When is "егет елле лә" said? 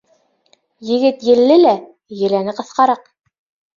0.91-1.75